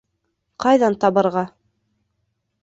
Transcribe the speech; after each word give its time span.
Ҡайҙан 0.65 0.97
табырға? 1.03 1.45